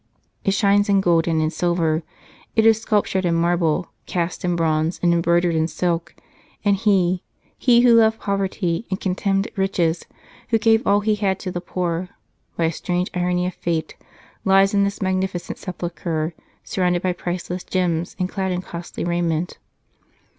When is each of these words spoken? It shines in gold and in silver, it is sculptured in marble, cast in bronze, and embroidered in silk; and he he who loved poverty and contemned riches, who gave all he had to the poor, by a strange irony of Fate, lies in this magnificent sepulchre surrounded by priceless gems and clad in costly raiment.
It 0.43 0.55
shines 0.55 0.89
in 0.89 0.99
gold 0.99 1.27
and 1.27 1.39
in 1.43 1.51
silver, 1.51 2.01
it 2.55 2.65
is 2.65 2.81
sculptured 2.81 3.23
in 3.23 3.35
marble, 3.35 3.89
cast 4.07 4.43
in 4.43 4.55
bronze, 4.55 4.99
and 5.03 5.13
embroidered 5.13 5.53
in 5.53 5.67
silk; 5.67 6.15
and 6.65 6.75
he 6.75 7.21
he 7.55 7.81
who 7.81 7.93
loved 7.93 8.19
poverty 8.19 8.87
and 8.89 8.99
contemned 8.99 9.47
riches, 9.55 10.03
who 10.49 10.57
gave 10.57 10.87
all 10.87 11.01
he 11.01 11.13
had 11.13 11.37
to 11.41 11.51
the 11.51 11.61
poor, 11.61 12.09
by 12.57 12.63
a 12.63 12.71
strange 12.71 13.11
irony 13.13 13.45
of 13.45 13.53
Fate, 13.53 13.95
lies 14.43 14.73
in 14.73 14.85
this 14.85 15.03
magnificent 15.03 15.59
sepulchre 15.59 16.33
surrounded 16.63 17.03
by 17.03 17.13
priceless 17.13 17.63
gems 17.63 18.15
and 18.17 18.27
clad 18.27 18.51
in 18.51 18.63
costly 18.63 19.03
raiment. 19.03 19.59